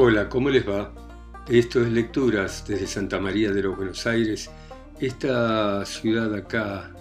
[0.00, 0.94] Hola, ¿cómo les va?
[1.48, 4.48] Esto es Lecturas desde Santa María de los Buenos Aires,
[5.00, 6.94] esta ciudad acá,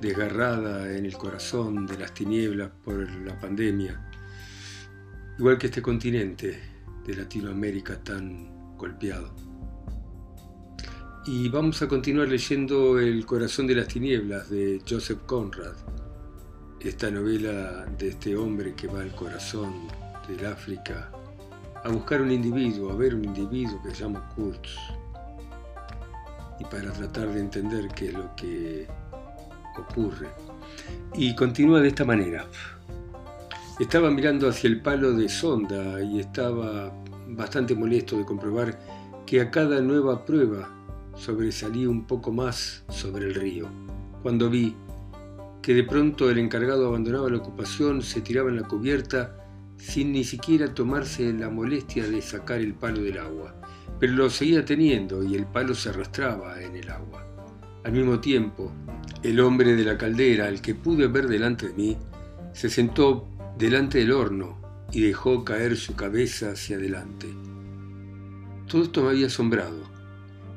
[0.00, 4.00] desgarrada en el corazón de las tinieblas por la pandemia,
[5.38, 6.58] igual que este continente
[7.04, 9.34] de Latinoamérica tan golpeado.
[11.26, 15.76] Y vamos a continuar leyendo El corazón de las tinieblas de Joseph Conrad,
[16.80, 19.74] esta novela de este hombre que va al corazón
[20.26, 21.10] del África
[21.82, 24.76] a buscar un individuo, a ver un individuo que se llama Kurtz,
[26.58, 28.86] y para tratar de entender qué es lo que
[29.78, 30.28] ocurre.
[31.14, 32.46] Y continúa de esta manera.
[33.78, 36.92] Estaba mirando hacia el palo de sonda y estaba
[37.28, 38.78] bastante molesto de comprobar
[39.24, 40.68] que a cada nueva prueba
[41.16, 43.68] sobresalía un poco más sobre el río.
[44.22, 44.76] Cuando vi
[45.62, 49.39] que de pronto el encargado abandonaba la ocupación, se tiraba en la cubierta
[49.80, 53.54] sin ni siquiera tomarse la molestia de sacar el palo del agua,
[53.98, 57.26] pero lo seguía teniendo y el palo se arrastraba en el agua.
[57.84, 58.72] Al mismo tiempo,
[59.22, 61.96] el hombre de la caldera, al que pude ver delante de mí,
[62.52, 63.26] se sentó
[63.58, 64.60] delante del horno
[64.92, 67.28] y dejó caer su cabeza hacia adelante.
[68.68, 69.82] Todo esto me había asombrado.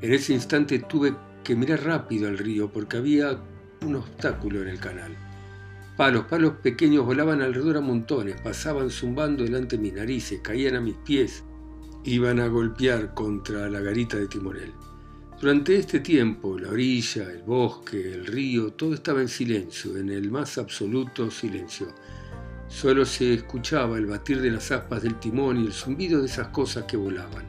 [0.02, 3.40] En ese instante tuve que mirar rápido al río porque había
[3.82, 5.16] un obstáculo en el canal.
[5.98, 10.82] Palos, palos pequeños volaban alrededor a montones, pasaban zumbando delante de mis narices, caían a
[10.82, 11.44] mis pies,
[12.04, 14.72] iban a golpear contra la garita de timonel.
[15.40, 20.32] Durante este tiempo, la orilla, el bosque, el río, todo estaba en silencio, en el
[20.32, 21.94] más absoluto silencio.
[22.68, 26.48] Solo se escuchaba el batir de las aspas del timón y el zumbido de esas
[26.48, 27.46] cosas que volaban.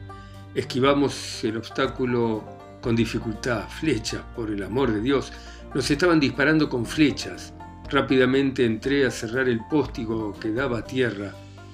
[0.53, 2.43] Esquivamos el obstáculo
[2.79, 5.33] con dificultad, flechas, por el amor de Dios.
[5.73, 7.54] Nos estaban disparando con flechas.
[7.89, 11.33] Rápidamente entré a cerrar el póstigo que daba a tierra.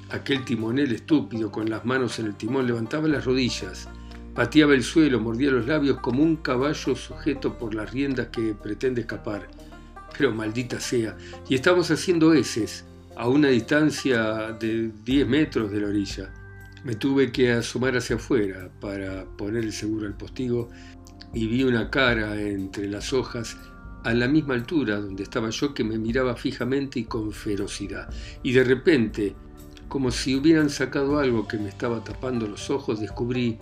[0.09, 3.87] Aquel timonel estúpido con las manos en el timón levantaba las rodillas,
[4.35, 9.01] pateaba el suelo, mordía los labios como un caballo sujeto por las riendas que pretende
[9.01, 9.47] escapar.
[10.17, 11.15] Pero maldita sea,
[11.47, 12.83] y estamos haciendo heces
[13.15, 16.33] a una distancia de 10 metros de la orilla.
[16.83, 20.69] Me tuve que asomar hacia afuera para poner el seguro al postigo
[21.33, 23.55] y vi una cara entre las hojas
[24.03, 28.09] a la misma altura donde estaba yo que me miraba fijamente y con ferocidad.
[28.43, 29.35] Y de repente,
[29.87, 33.59] como si hubieran sacado algo que me estaba tapando los ojos, descubrí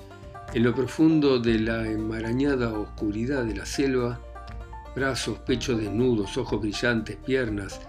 [0.53, 4.21] en lo profundo de la enmarañada oscuridad de la selva,
[4.95, 7.79] brazos, pechos desnudos, ojos brillantes, piernas,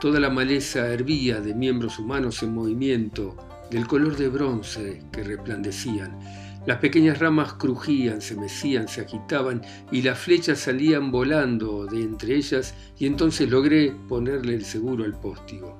[0.00, 3.36] toda la maleza hervía de miembros humanos en movimiento,
[3.70, 6.18] del color de bronce que resplandecían
[6.66, 12.36] las pequeñas ramas crujían, se mecían, se agitaban y las flechas salían volando de entre
[12.36, 15.78] ellas y entonces logré ponerle el seguro al póstigo.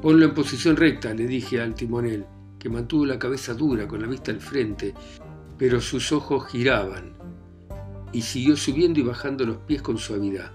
[0.00, 2.24] Ponlo en posición recta, le dije al timonel,
[2.58, 4.92] que mantuvo la cabeza dura con la vista al frente,
[5.56, 7.12] pero sus ojos giraban
[8.12, 10.50] y siguió subiendo y bajando los pies con suavidad.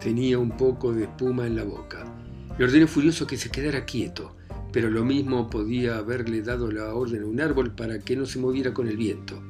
[0.00, 2.04] Tenía un poco de espuma en la boca.
[2.58, 4.34] Le ordené furioso que se quedara quieto
[4.72, 8.38] pero lo mismo podía haberle dado la orden a un árbol para que no se
[8.38, 9.42] moviera con el viento.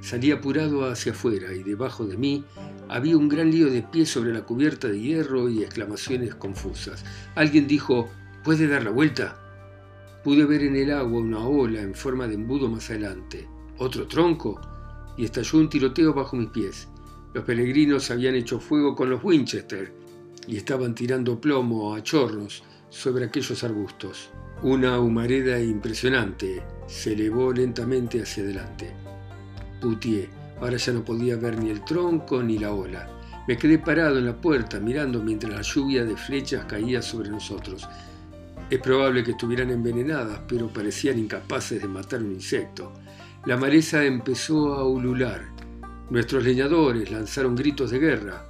[0.00, 2.44] Salí apurado hacia afuera y debajo de mí
[2.88, 7.04] había un gran lío de pies sobre la cubierta de hierro y exclamaciones confusas.
[7.34, 8.08] Alguien dijo,
[8.44, 9.36] ¿puede dar la vuelta?
[10.22, 13.48] Pude ver en el agua una ola en forma de embudo más adelante.
[13.78, 14.60] ¿Otro tronco?
[15.16, 16.88] Y estalló un tiroteo bajo mis pies.
[17.34, 19.92] Los peregrinos habían hecho fuego con los Winchester
[20.46, 24.30] y estaban tirando plomo a chorros sobre aquellos arbustos.
[24.62, 28.92] Una humareda impresionante se elevó lentamente hacia adelante.
[29.80, 30.28] Putié.
[30.60, 33.08] Ahora ya no podía ver ni el tronco ni la ola.
[33.46, 37.88] Me quedé parado en la puerta mirando mientras la lluvia de flechas caía sobre nosotros.
[38.68, 42.92] Es probable que estuvieran envenenadas, pero parecían incapaces de matar un insecto.
[43.46, 45.40] La maleza empezó a ulular.
[46.10, 48.44] Nuestros leñadores lanzaron gritos de guerra.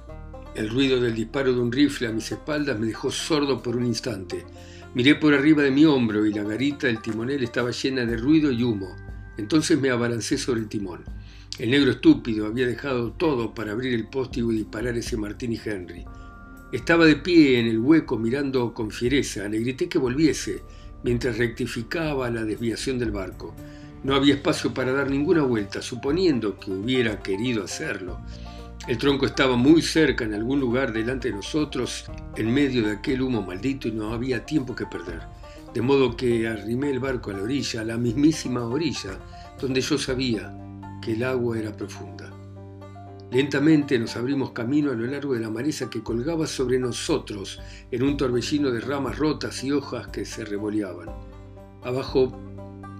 [0.55, 3.85] El ruido del disparo de un rifle a mis espaldas me dejó sordo por un
[3.85, 4.43] instante.
[4.95, 8.51] Miré por arriba de mi hombro y la garita del timonel estaba llena de ruido
[8.51, 8.95] y humo.
[9.37, 11.03] Entonces me abalancé sobre el timón.
[11.59, 16.05] El negro estúpido había dejado todo para abrir el póstigo y disparar ese Martini Henry.
[16.71, 19.47] Estaba de pie en el hueco mirando con fiereza.
[19.47, 20.63] Le grité que volviese
[21.03, 23.55] mientras rectificaba la desviación del barco.
[24.03, 28.21] No había espacio para dar ninguna vuelta, suponiendo que hubiera querido hacerlo.
[28.87, 32.05] El tronco estaba muy cerca en algún lugar delante de nosotros,
[32.35, 35.21] en medio de aquel humo maldito y no había tiempo que perder.
[35.73, 39.19] De modo que arrimé el barco a la orilla, a la mismísima orilla,
[39.59, 40.57] donde yo sabía
[41.01, 42.31] que el agua era profunda.
[43.31, 47.59] Lentamente nos abrimos camino a lo largo de la maleza que colgaba sobre nosotros
[47.91, 51.09] en un torbellino de ramas rotas y hojas que se revoleaban.
[51.83, 52.49] Abajo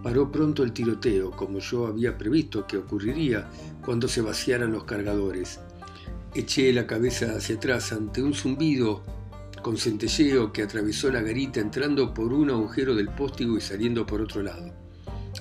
[0.04, 3.50] Paró pronto el tiroteo, como yo había previsto que ocurriría
[3.84, 5.60] cuando se vaciaran los cargadores.
[6.36, 9.04] Eché la cabeza hacia atrás ante un zumbido
[9.64, 14.22] con centelleo que atravesó la garita entrando por un agujero del póstigo y saliendo por
[14.22, 14.72] otro lado.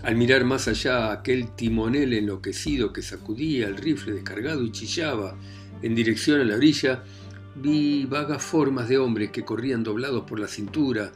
[0.02, 5.36] Al mirar más allá aquel timonel enloquecido que sacudía el rifle descargado y chillaba
[5.82, 7.04] en dirección a la orilla,
[7.54, 11.12] vi vagas formas de hombres que corrían doblados por la cintura,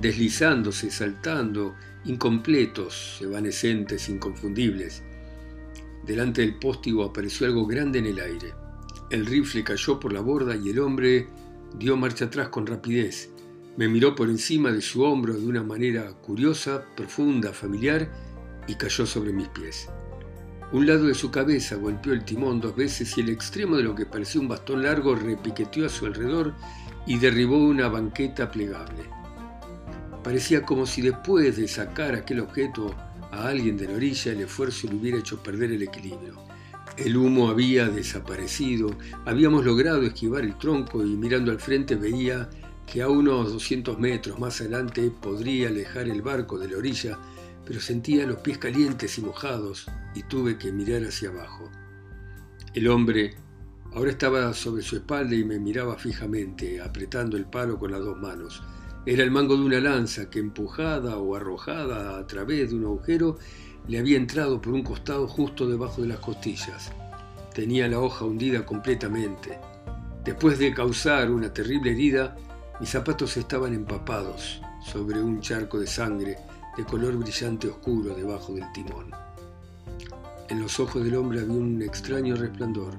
[0.00, 5.02] deslizándose, saltando, incompletos, evanescentes, inconfundibles.
[6.06, 8.67] Delante del póstigo apareció algo grande en el aire.
[9.10, 11.28] El rifle cayó por la borda y el hombre
[11.78, 13.30] dio marcha atrás con rapidez.
[13.78, 18.10] Me miró por encima de su hombro de una manera curiosa, profunda, familiar
[18.66, 19.88] y cayó sobre mis pies.
[20.72, 23.94] Un lado de su cabeza golpeó el timón dos veces y el extremo de lo
[23.94, 26.54] que parecía un bastón largo repiqueteó a su alrededor
[27.06, 29.04] y derribó una banqueta plegable.
[30.22, 32.94] Parecía como si después de sacar aquel objeto
[33.32, 36.34] a alguien de la orilla el esfuerzo le hubiera hecho perder el equilibrio.
[36.98, 38.90] El humo había desaparecido,
[39.24, 42.50] habíamos logrado esquivar el tronco y mirando al frente veía
[42.86, 47.18] que a unos 200 metros más adelante podría alejar el barco de la orilla
[47.68, 51.70] pero sentía los pies calientes y mojados y tuve que mirar hacia abajo.
[52.72, 53.36] El hombre
[53.92, 58.16] ahora estaba sobre su espalda y me miraba fijamente, apretando el palo con las dos
[58.16, 58.62] manos.
[59.04, 63.36] Era el mango de una lanza que empujada o arrojada a través de un agujero
[63.86, 66.92] le había entrado por un costado justo debajo de las costillas.
[67.54, 69.58] Tenía la hoja hundida completamente.
[70.24, 72.36] Después de causar una terrible herida,
[72.80, 76.36] mis zapatos estaban empapados sobre un charco de sangre
[76.76, 79.10] de color brillante oscuro debajo del timón.
[80.48, 82.94] En los ojos del hombre había un extraño resplandor.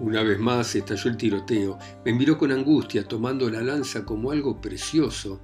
[0.00, 1.78] Una vez más estalló el tiroteo.
[2.04, 5.40] Me miró con angustia, tomando la lanza como algo precioso,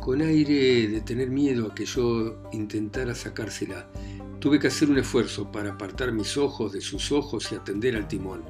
[0.00, 3.90] con aire de tener miedo a que yo intentara sacársela.
[4.38, 8.08] Tuve que hacer un esfuerzo para apartar mis ojos de sus ojos y atender al
[8.08, 8.42] timón.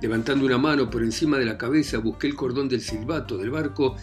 [0.00, 3.96] Levantando una mano por encima de la cabeza, busqué el cordón del silbato del barco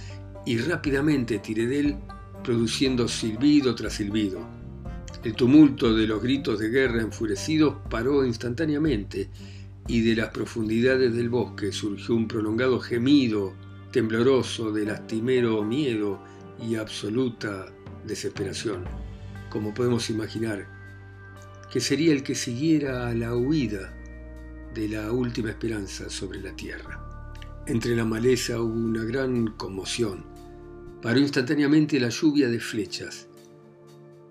[0.45, 1.95] y rápidamente tiré de él
[2.43, 4.39] produciendo silbido tras silbido.
[5.23, 9.29] El tumulto de los gritos de guerra enfurecidos paró instantáneamente
[9.87, 13.53] y de las profundidades del bosque surgió un prolongado gemido
[13.91, 16.19] tembloroso de lastimero miedo
[16.61, 17.67] y absoluta
[18.05, 18.85] desesperación,
[19.49, 20.67] como podemos imaginar,
[21.71, 23.93] que sería el que siguiera a la huida
[24.73, 27.33] de la última esperanza sobre la tierra.
[27.65, 30.37] Entre la maleza hubo una gran conmoción
[31.01, 33.27] Paró instantáneamente la lluvia de flechas.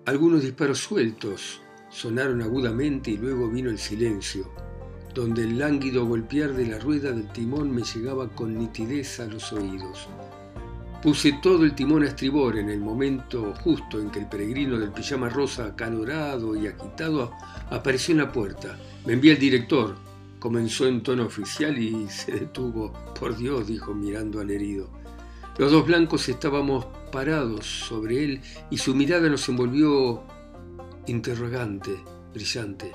[0.05, 4.51] Algunos disparos sueltos sonaron agudamente y luego vino el silencio,
[5.15, 9.53] donde el lánguido golpear de la rueda del timón me llegaba con nitidez a los
[9.53, 10.09] oídos.
[11.01, 14.91] Puse todo el timón a estribor en el momento justo en que el peregrino del
[14.91, 17.33] pijama rosa, acalorado y agitado,
[17.69, 18.77] apareció en la puerta.
[19.05, 19.95] Me envía el director.
[20.39, 22.93] Comenzó en tono oficial y se detuvo.
[23.19, 24.89] Por Dios, dijo mirando al herido.
[25.59, 28.41] Los dos blancos estábamos parados sobre él
[28.71, 30.23] y su mirada nos envolvió
[31.05, 31.95] interrogante,
[32.33, 32.91] brillante.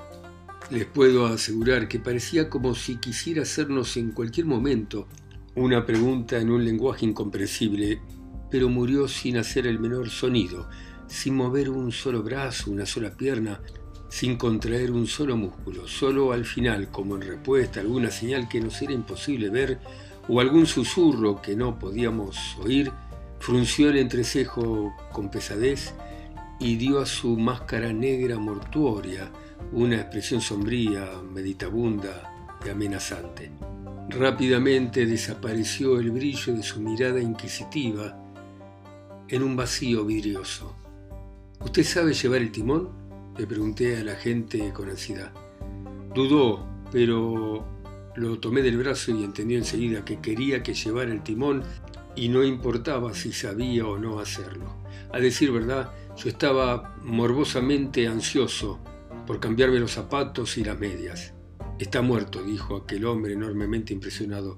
[0.70, 5.08] Les puedo asegurar que parecía como si quisiera hacernos en cualquier momento
[5.54, 8.00] una pregunta en un lenguaje incomprensible,
[8.50, 10.68] pero murió sin hacer el menor sonido,
[11.06, 13.61] sin mover un solo brazo, una sola pierna,
[14.09, 18.61] sin contraer un solo músculo, solo al final, como en respuesta a alguna señal que
[18.61, 19.78] nos era imposible ver,
[20.28, 22.90] o algún susurro que no podíamos oír,
[23.38, 25.94] frunció el entrecejo con pesadez
[26.61, 29.30] y dio a su máscara negra mortuoria
[29.73, 33.50] una expresión sombría, meditabunda y amenazante.
[34.19, 38.14] Rápidamente desapareció el brillo de su mirada inquisitiva
[39.26, 40.76] en un vacío vidrioso.
[41.61, 42.90] ¿Usted sabe llevar el timón?
[43.38, 45.33] Le pregunté a la gente con ansiedad.
[46.14, 47.64] Dudó, pero
[48.14, 51.62] lo tomé del brazo y entendió enseguida que quería que llevara el timón
[52.14, 54.76] y no importaba si sabía o no hacerlo.
[55.11, 58.78] A decir verdad, yo estaba morbosamente ansioso
[59.26, 61.33] por cambiarme los zapatos y las medias.
[61.83, 64.57] Está muerto, dijo aquel hombre enormemente impresionado.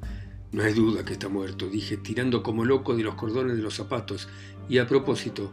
[0.53, 3.73] No hay duda que está muerto, dije, tirando como loco de los cordones de los
[3.73, 4.29] zapatos.
[4.69, 5.51] Y a propósito,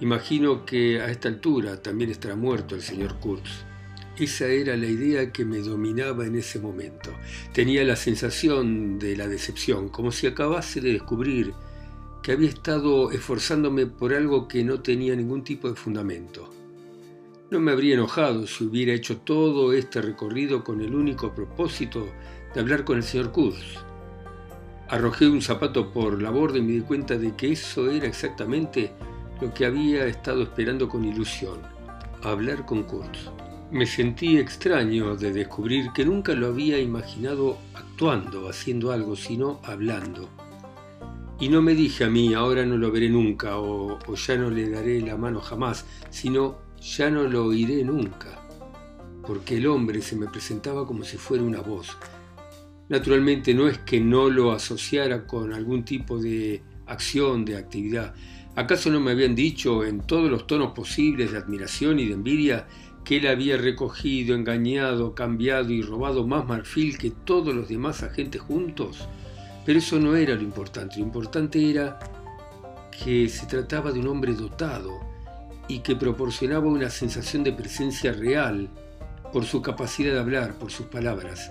[0.00, 3.64] imagino que a esta altura también estará muerto el señor Kurtz.
[4.18, 7.12] Esa era la idea que me dominaba en ese momento.
[7.52, 11.52] Tenía la sensación de la decepción, como si acabase de descubrir
[12.20, 16.50] que había estado esforzándome por algo que no tenía ningún tipo de fundamento.
[17.52, 22.08] No me habría enojado si hubiera hecho todo este recorrido con el único propósito
[22.54, 23.76] de hablar con el señor Kurz.
[24.88, 28.92] Arrojé un zapato por la borda y me di cuenta de que eso era exactamente
[29.38, 31.58] lo que había estado esperando con ilusión
[32.22, 33.30] hablar con Kurtz.
[33.70, 40.26] Me sentí extraño de descubrir que nunca lo había imaginado actuando, haciendo algo, sino hablando.
[41.38, 44.48] Y no me dije a mí, ahora no lo veré nunca, o, o ya no
[44.48, 48.40] le daré la mano jamás, sino ya no lo oiré nunca,
[49.24, 51.96] porque el hombre se me presentaba como si fuera una voz.
[52.88, 58.14] Naturalmente no es que no lo asociara con algún tipo de acción, de actividad.
[58.56, 62.66] ¿Acaso no me habían dicho en todos los tonos posibles de admiración y de envidia
[63.04, 68.40] que él había recogido, engañado, cambiado y robado más marfil que todos los demás agentes
[68.40, 69.08] juntos?
[69.64, 71.98] Pero eso no era lo importante, lo importante era
[72.90, 75.11] que se trataba de un hombre dotado
[75.68, 78.68] y que proporcionaba una sensación de presencia real
[79.32, 81.50] por su capacidad de hablar, por sus palabras,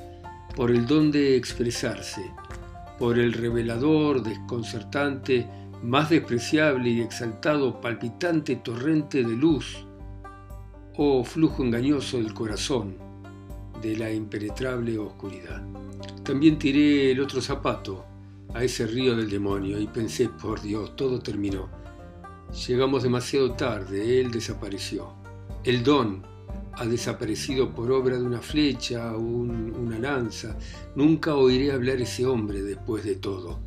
[0.56, 2.32] por el don de expresarse,
[3.00, 5.48] por el revelador, desconcertante,
[5.82, 9.86] más despreciable y exaltado, palpitante torrente de luz,
[10.96, 12.98] o flujo engañoso del corazón,
[13.82, 15.64] de la impenetrable oscuridad.
[16.24, 18.06] También tiré el otro zapato
[18.54, 21.81] a ese río del demonio y pensé, por Dios, todo terminó.
[22.54, 25.14] Llegamos demasiado tarde, él desapareció.
[25.64, 26.24] El don
[26.74, 30.58] ha desaparecido por obra de una flecha o una lanza.
[30.96, 33.60] Nunca oiré hablar ese hombre después de todo.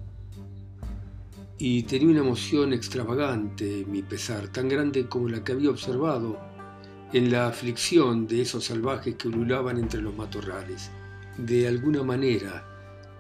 [1.56, 6.38] Y tenía una emoción extravagante, mi pesar, tan grande como la que había observado
[7.12, 10.90] en la aflicción de esos salvajes que ululaban entre los matorrales.
[11.38, 12.66] De alguna manera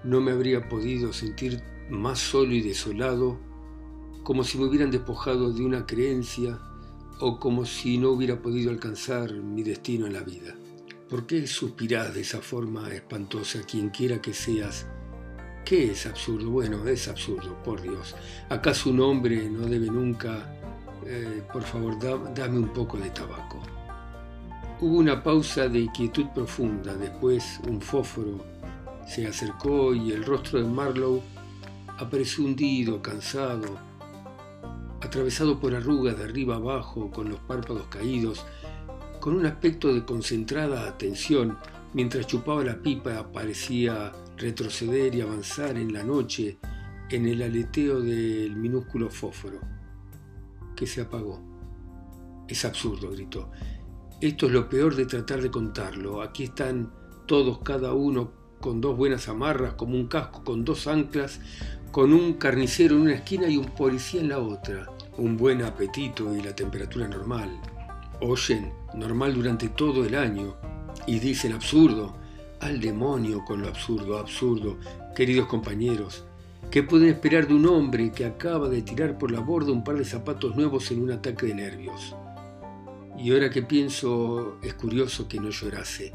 [0.02, 3.38] no me habría podido sentir más solo y desolado
[4.24, 6.58] como si me hubieran despojado de una creencia
[7.20, 10.54] o como si no hubiera podido alcanzar mi destino en la vida.
[11.08, 14.86] ¿Por qué suspirás de esa forma espantosa, quien quiera que seas?
[15.64, 16.50] ¿Qué es absurdo?
[16.50, 18.16] Bueno, es absurdo, por Dios.
[18.48, 20.50] ¿Acaso un hombre no debe nunca...
[21.06, 21.98] Eh, por favor,
[22.34, 23.60] dame un poco de tabaco.
[24.80, 28.42] Hubo una pausa de quietud profunda, después un fósforo
[29.06, 31.20] se acercó y el rostro de Marlowe
[31.98, 33.78] apareció hundido, cansado,
[35.04, 38.44] atravesado por arrugas de arriba abajo, con los párpados caídos,
[39.20, 41.58] con un aspecto de concentrada atención,
[41.92, 46.58] mientras chupaba la pipa parecía retroceder y avanzar en la noche
[47.10, 49.60] en el aleteo del minúsculo fósforo,
[50.74, 51.40] que se apagó.
[52.48, 53.50] Es absurdo, gritó.
[54.20, 56.22] Esto es lo peor de tratar de contarlo.
[56.22, 56.92] Aquí están
[57.26, 61.40] todos, cada uno, con dos buenas amarras, como un casco con dos anclas,
[61.92, 66.34] con un carnicero en una esquina y un policía en la otra un buen apetito
[66.34, 67.50] y la temperatura normal.
[68.20, 70.56] Oyen normal durante todo el año
[71.06, 72.16] y dicen absurdo.
[72.60, 74.78] Al demonio con lo absurdo, absurdo,
[75.14, 76.24] queridos compañeros.
[76.70, 79.96] ¿Qué pueden esperar de un hombre que acaba de tirar por la borda un par
[79.96, 82.16] de zapatos nuevos en un ataque de nervios?
[83.18, 86.12] Y ahora que pienso, es curioso que no llorase.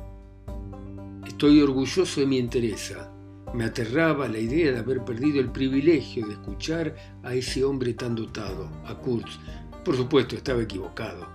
[1.27, 3.12] Estoy orgulloso de mi entereza,
[3.53, 8.15] me aterraba la idea de haber perdido el privilegio de escuchar a ese hombre tan
[8.15, 9.39] dotado, a Kurtz.
[9.84, 11.27] Por supuesto, estaba equivocado,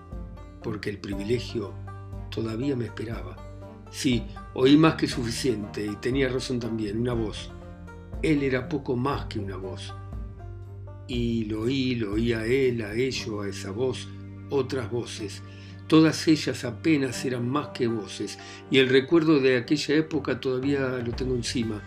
[0.63, 1.75] porque el privilegio
[2.31, 3.37] todavía me esperaba.
[3.91, 7.51] Sí, oí más que suficiente y tenía razón también, una voz.
[8.23, 9.95] Él era poco más que una voz.
[11.07, 14.09] Y lo oí, lo oí a él, a ello, a esa voz,
[14.51, 15.43] otras voces.
[15.89, 18.39] Todas ellas apenas eran más que voces,
[18.71, 21.83] y el recuerdo de aquella época todavía lo tengo encima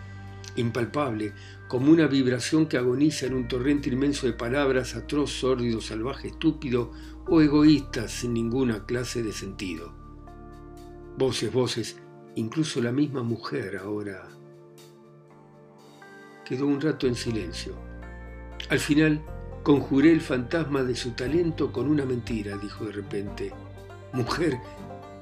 [0.56, 1.32] impalpable,
[1.68, 6.92] como una vibración que agoniza en un torrente inmenso de palabras atroz, sórdido, salvaje, estúpido
[7.26, 9.92] o egoísta sin ninguna clase de sentido.
[11.16, 11.96] Voces, voces,
[12.36, 14.28] incluso la misma mujer ahora.
[16.44, 17.74] Quedó un rato en silencio.
[18.70, 19.22] Al final,
[19.62, 23.52] conjuré el fantasma de su talento con una mentira, dijo de repente.
[24.12, 24.58] ¿Mujer?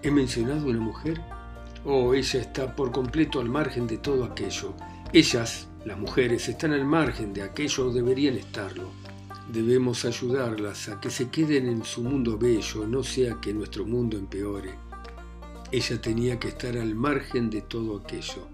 [0.02, 1.21] ¿He mencionado una mujer?
[1.85, 4.75] Oh, ella está por completo al margen de todo aquello.
[5.12, 8.90] Ellas, las mujeres, están al margen de aquello o deberían estarlo.
[9.52, 14.18] Debemos ayudarlas a que se queden en su mundo bello, no sea que nuestro mundo
[14.18, 14.75] empeore.
[15.70, 18.48] Ella tenía que estar al margen de todo aquello.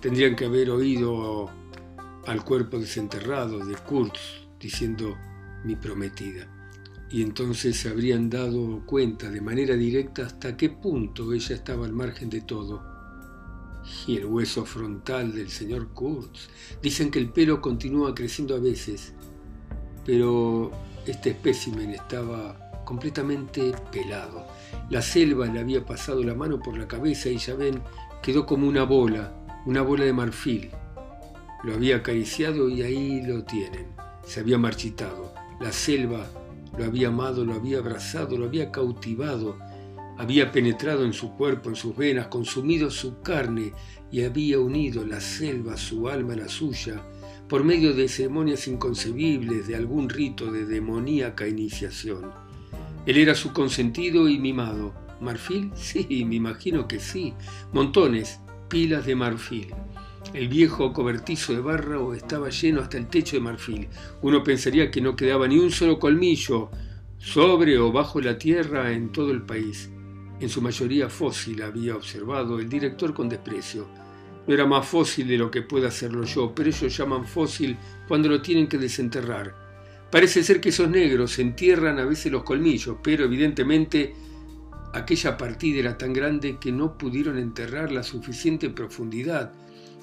[0.00, 1.50] Tendrían que haber oído
[2.26, 5.16] al cuerpo desenterrado de Kurtz diciendo
[5.64, 6.46] mi prometida.
[7.10, 11.92] Y entonces se habrían dado cuenta de manera directa hasta qué punto ella estaba al
[11.92, 12.93] margen de todo
[14.06, 16.48] y el hueso frontal del señor Kurtz.
[16.82, 19.14] Dicen que el pelo continúa creciendo a veces,
[20.04, 20.70] pero
[21.06, 24.46] este espécimen estaba completamente pelado.
[24.90, 27.82] La selva le había pasado la mano por la cabeza y ya ven,
[28.22, 29.34] quedó como una bola,
[29.66, 30.70] una bola de marfil.
[31.62, 33.88] Lo había acariciado y ahí lo tienen.
[34.24, 35.32] Se había marchitado.
[35.60, 36.26] La selva
[36.76, 39.58] lo había amado, lo había abrazado, lo había cautivado
[40.18, 43.72] había penetrado en su cuerpo, en sus venas, consumido su carne
[44.10, 47.02] y había unido la selva, su alma a la suya,
[47.48, 52.30] por medio de ceremonias inconcebibles, de algún rito de demoníaca iniciación.
[53.06, 54.94] Él era su consentido y mimado.
[55.20, 55.70] ¿Marfil?
[55.74, 57.34] Sí, me imagino que sí.
[57.72, 59.68] Montones, pilas de marfil.
[60.32, 63.88] El viejo cobertizo de barra estaba lleno hasta el techo de marfil.
[64.22, 66.70] Uno pensaría que no quedaba ni un solo colmillo
[67.18, 69.90] sobre o bajo la tierra en todo el país.
[70.40, 73.88] En su mayoría fósil, había observado el director con desprecio.
[74.46, 77.76] No era más fósil de lo que pueda hacerlo yo, pero ellos llaman fósil
[78.08, 79.54] cuando lo tienen que desenterrar.
[80.10, 84.14] Parece ser que esos negros entierran a veces los colmillos, pero evidentemente
[84.92, 89.52] aquella partida era tan grande que no pudieron enterrar la suficiente profundidad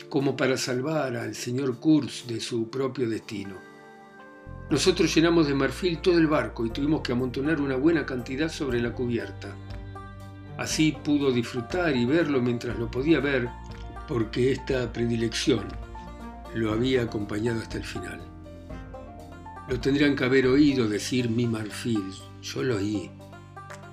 [0.10, 3.56] como para salvar al señor Kurz de su propio destino.
[4.70, 8.82] Nosotros llenamos de marfil todo el barco y tuvimos que amontonar una buena cantidad sobre
[8.82, 9.56] la cubierta.
[10.62, 13.50] Así pudo disfrutar y verlo mientras lo podía ver,
[14.08, 15.66] porque esta predilección
[16.54, 18.22] lo había acompañado hasta el final.
[19.68, 22.14] Lo tendrían que haber oído decir mi marfil,
[22.44, 23.10] yo lo oí.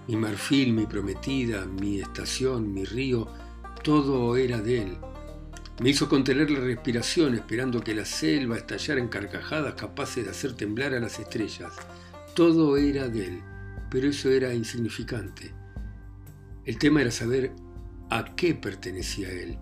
[0.09, 3.29] Mi marfil, mi prometida, mi estación, mi río,
[3.83, 4.99] todo era de él.
[5.81, 10.53] Me hizo contener la respiración esperando que la selva estallara en carcajadas capaces de hacer
[10.53, 11.73] temblar a las estrellas.
[12.35, 13.43] Todo era de él,
[13.89, 15.58] pero eso era insignificante.
[16.69, 17.53] El tema era saber
[18.11, 19.57] a qué pertenecía él.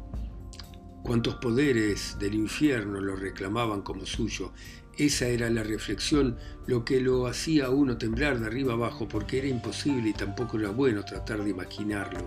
[1.04, 4.52] Cuántos poderes del infierno lo reclamaban como suyo.
[4.98, 6.36] Esa era la reflexión,
[6.66, 10.58] lo que lo hacía a uno temblar de arriba abajo, porque era imposible y tampoco
[10.58, 12.26] era bueno tratar de imaginarlo.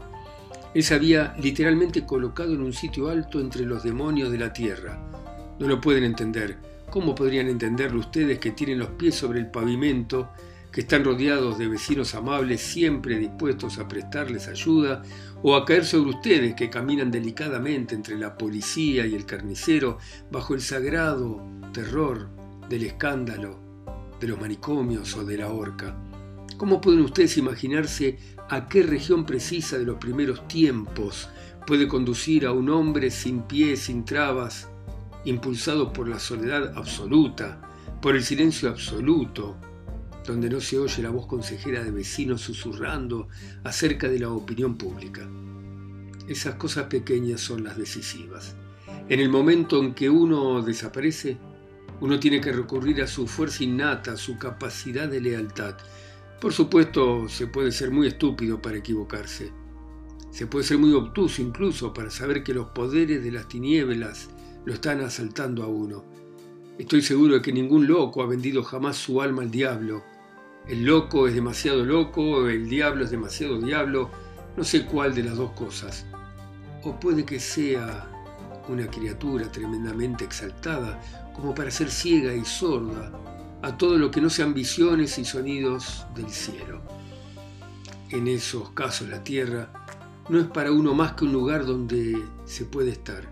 [0.73, 4.97] Él se había literalmente colocado en un sitio alto entre los demonios de la tierra.
[5.59, 6.57] No lo pueden entender.
[6.89, 10.29] ¿Cómo podrían entenderlo ustedes que tienen los pies sobre el pavimento,
[10.71, 15.03] que están rodeados de vecinos amables siempre dispuestos a prestarles ayuda,
[15.41, 19.97] o a caer sobre ustedes que caminan delicadamente entre la policía y el carnicero
[20.31, 21.41] bajo el sagrado
[21.73, 22.29] terror
[22.67, 23.59] del escándalo,
[24.19, 25.95] de los manicomios o de la horca?
[26.57, 31.29] ¿Cómo pueden ustedes imaginarse a qué región precisa de los primeros tiempos
[31.65, 34.67] puede conducir a un hombre sin pies, sin trabas,
[35.23, 37.61] impulsado por la soledad absoluta,
[38.01, 39.55] por el silencio absoluto,
[40.29, 43.27] donde no se oye la voz consejera de vecinos susurrando
[43.63, 45.29] acerca de la opinión pública.
[46.27, 48.55] Esas cosas pequeñas son las decisivas.
[49.09, 51.37] En el momento en que uno desaparece,
[52.01, 55.75] uno tiene que recurrir a su fuerza innata, a su capacidad de lealtad,
[56.39, 59.51] por supuesto, se puede ser muy estúpido para equivocarse.
[60.31, 64.29] Se puede ser muy obtuso incluso para saber que los poderes de las tinieblas
[64.63, 66.05] lo están asaltando a uno.
[66.77, 70.01] Estoy seguro de que ningún loco ha vendido jamás su alma al diablo.
[70.69, 74.11] El loco es demasiado loco, el diablo es demasiado diablo,
[74.55, 76.05] no sé cuál de las dos cosas.
[76.83, 78.07] O puede que sea
[78.67, 81.01] una criatura tremendamente exaltada
[81.33, 83.11] como para ser ciega y sorda
[83.63, 86.83] a todo lo que no sean visiones y sonidos del cielo.
[88.11, 89.71] En esos casos la tierra
[90.29, 93.27] no es para uno más que un lugar donde se puede estar.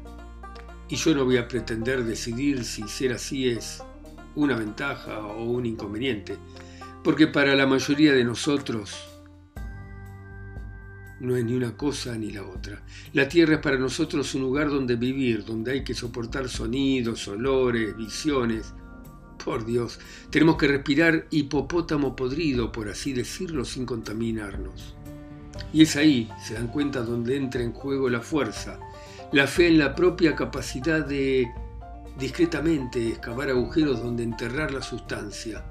[0.89, 3.83] Y yo no voy a pretender decidir si ser así es
[4.33, 6.37] una ventaja o un inconveniente,
[7.07, 8.93] porque para la mayoría de nosotros
[11.21, 12.83] no es ni una cosa ni la otra.
[13.13, 17.95] La tierra es para nosotros un lugar donde vivir, donde hay que soportar sonidos, olores,
[17.95, 18.73] visiones,
[19.45, 24.93] por Dios, tenemos que respirar hipopótamo podrido, por así decirlo, sin contaminarnos.
[25.71, 28.81] Y es ahí, se dan cuenta, donde entra en juego la fuerza,
[29.31, 31.47] la fe en la propia capacidad de
[32.19, 35.63] discretamente excavar agujeros donde enterrar la sustancia,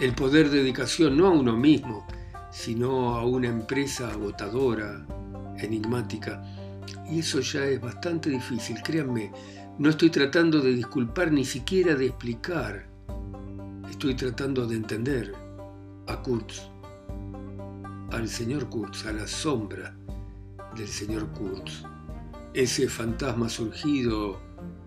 [0.00, 2.06] el poder de dedicación no a uno mismo,
[2.50, 5.06] sino a una empresa agotadora,
[5.58, 6.42] enigmática.
[7.08, 9.30] Y eso ya es bastante difícil, créanme,
[9.78, 12.90] no estoy tratando de disculpar ni siquiera de explicar
[14.00, 15.34] Estoy tratando de entender
[16.06, 16.62] a Kurtz,
[18.10, 19.94] al señor Kurtz, a la sombra
[20.74, 21.82] del señor Kurtz.
[22.54, 24.40] Ese fantasma surgido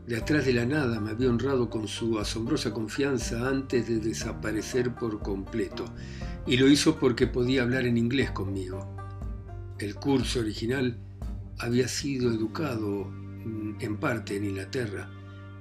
[0.06, 4.94] de atrás de la nada me había honrado con su asombrosa confianza antes de desaparecer
[4.96, 5.86] por completo,
[6.46, 8.96] y lo hizo porque podía hablar en inglés conmigo.
[9.80, 10.98] El curso original
[11.58, 13.10] había sido educado
[13.80, 15.10] en parte en Inglaterra,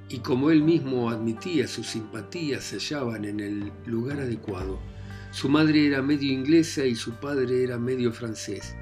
[0.08, 4.78] y como él mismo admitía, sus simpatías se hallaban en el lugar adecuado.
[5.30, 8.74] Su madre era medio inglesa y su padre era medio francés.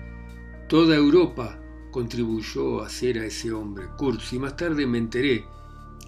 [0.68, 1.60] Toda Europa
[1.90, 5.44] contribuyó a hacer a ese hombre, Kurz, y más tarde me enteré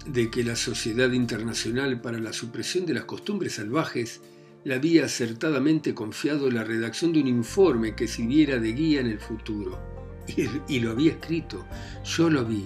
[0.05, 4.21] de que la Sociedad Internacional para la Supresión de las Costumbres Salvajes
[4.63, 9.19] le había acertadamente confiado la redacción de un informe que sirviera de guía en el
[9.19, 9.79] futuro.
[10.25, 11.65] Y, y, lo había escrito.
[12.05, 12.65] Yo lo vi,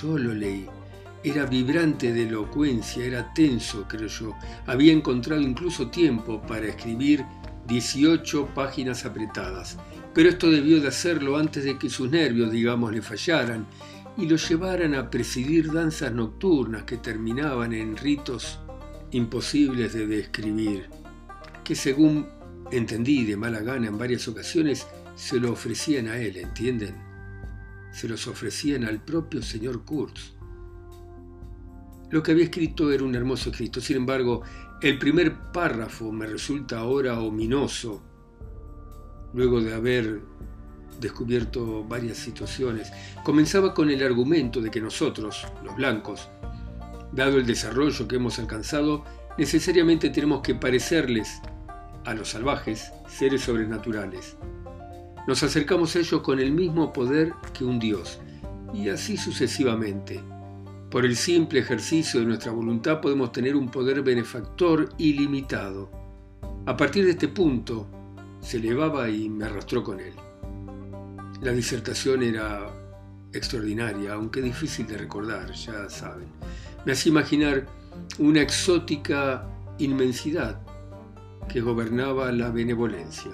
[0.00, 0.66] yo lo leí.
[1.24, 4.36] Era vibrante de elocuencia, era tenso, creo yo.
[4.66, 7.24] Había encontrado incluso tiempo para escribir
[7.66, 9.76] 18 páginas apretadas.
[10.14, 13.66] Pero esto debió de hacerlo antes de que sus nervios, digamos, le fallaran
[14.16, 18.60] y lo llevaran a presidir danzas nocturnas que terminaban en ritos
[19.10, 20.88] imposibles de describir,
[21.64, 22.28] que según
[22.70, 26.94] entendí de mala gana en varias ocasiones, se lo ofrecían a él, ¿entienden?
[27.92, 30.32] Se los ofrecían al propio señor Kurtz.
[32.10, 34.42] Lo que había escrito era un hermoso escrito, sin embargo,
[34.80, 38.13] el primer párrafo me resulta ahora ominoso,
[39.34, 40.20] luego de haber
[41.00, 42.92] descubierto varias situaciones.
[43.24, 46.28] Comenzaba con el argumento de que nosotros, los blancos,
[47.12, 49.04] dado el desarrollo que hemos alcanzado,
[49.36, 51.40] necesariamente tenemos que parecerles
[52.04, 54.36] a los salvajes seres sobrenaturales.
[55.26, 58.20] Nos acercamos a ellos con el mismo poder que un dios,
[58.74, 60.20] y así sucesivamente.
[60.90, 65.90] Por el simple ejercicio de nuestra voluntad podemos tener un poder benefactor ilimitado.
[66.66, 68.03] A partir de este punto,
[68.44, 70.12] se elevaba y me arrastró con él.
[71.40, 72.70] La disertación era
[73.32, 76.28] extraordinaria, aunque difícil de recordar, ya saben.
[76.84, 77.66] Me hacía imaginar
[78.18, 80.60] una exótica inmensidad
[81.48, 83.32] que gobernaba la benevolencia.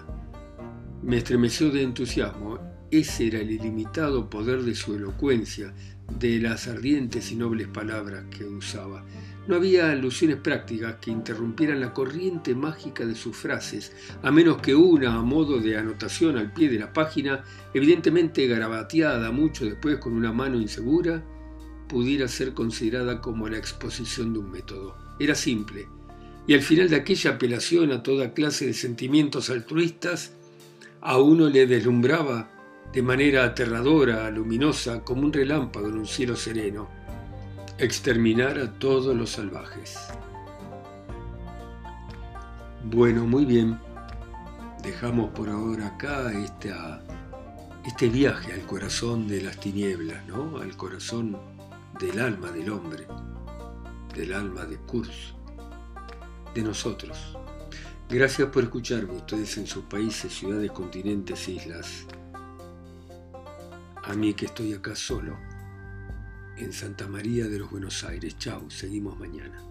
[1.03, 2.59] Me estremeció de entusiasmo.
[2.91, 5.73] Ese era el ilimitado poder de su elocuencia,
[6.19, 9.05] de las ardientes y nobles palabras que usaba.
[9.47, 14.75] No había alusiones prácticas que interrumpieran la corriente mágica de sus frases, a menos que
[14.75, 20.13] una a modo de anotación al pie de la página, evidentemente garabateada mucho después con
[20.13, 21.25] una mano insegura,
[21.89, 24.97] pudiera ser considerada como la exposición de un método.
[25.19, 25.89] Era simple,
[26.47, 30.33] y al final de aquella apelación a toda clase de sentimientos altruistas,
[31.01, 32.51] a uno le deslumbraba
[32.93, 37.01] de manera aterradora, luminosa, como un relámpago en un cielo sereno
[37.81, 39.99] exterminar a todos los salvajes.
[42.85, 43.81] Bueno, muy bien.
[44.83, 46.31] Dejamos por ahora acá
[47.85, 50.59] este viaje al corazón de las tinieblas, ¿no?
[50.59, 51.39] Al corazón
[51.99, 53.07] del alma del hombre,
[54.15, 55.35] del alma de Kurz,
[56.55, 57.39] de nosotros.
[58.11, 62.07] Gracias por escucharme, ustedes en sus países, ciudades, continentes, islas.
[64.03, 65.50] A mí que estoy acá solo
[66.61, 68.37] en Santa María de los Buenos Aires.
[68.39, 69.70] Chau, seguimos mañana.